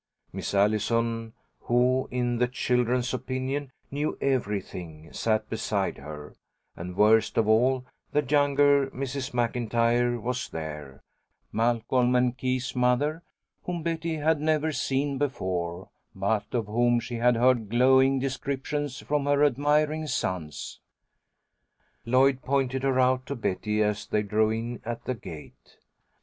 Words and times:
Miss 0.33 0.55
Allison, 0.55 1.33
who, 1.59 2.07
in 2.09 2.39
the 2.39 2.47
children's 2.47 3.13
opinion, 3.13 3.71
knew 3.91 4.17
everything, 4.19 5.13
sat 5.13 5.47
beside 5.47 5.99
her, 5.99 6.35
and 6.75 6.95
worst 6.97 7.37
of 7.37 7.47
all, 7.47 7.85
the 8.11 8.23
younger 8.23 8.87
Mrs. 8.89 9.31
MacIntyre 9.31 10.19
was 10.19 10.49
there; 10.49 11.03
Malcolm's 11.51 12.15
and 12.17 12.35
Keith's 12.35 12.75
mother, 12.75 13.21
whom 13.65 13.83
Betty 13.83 14.15
had 14.15 14.41
never 14.41 14.71
seen 14.71 15.19
before, 15.19 15.89
but 16.15 16.51
of 16.51 16.65
whom 16.65 16.99
she 16.99 17.17
had 17.17 17.35
heard 17.35 17.69
glowing 17.69 18.17
descriptions 18.17 19.01
from 19.01 19.25
her 19.27 19.45
admiring 19.45 20.07
sons. 20.07 20.79
Lloyd 22.07 22.41
pointed 22.41 22.81
her 22.81 22.99
out 22.99 23.27
to 23.27 23.35
Betty 23.35 23.83
as 23.83 24.07
they 24.07 24.23
drove 24.23 24.53
in 24.53 24.81
at 24.83 25.03
the 25.03 25.13
gate. 25.13 25.77